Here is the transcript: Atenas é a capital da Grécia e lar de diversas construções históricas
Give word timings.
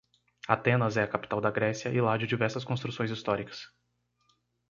Atenas 0.47 0.97
é 0.97 1.03
a 1.03 1.07
capital 1.07 1.39
da 1.39 1.51
Grécia 1.51 1.89
e 1.89 2.01
lar 2.01 2.17
de 2.17 2.25
diversas 2.25 2.63
construções 2.63 3.11
históricas 3.11 3.69